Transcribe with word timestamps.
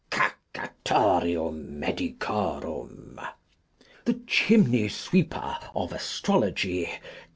Cacatorium 0.09 1.79
medicorum. 1.79 3.19
The 4.05 4.15
Chimney 4.25 4.87
sweeper 4.89 5.59
of 5.75 5.93
Astrology. 5.93 6.89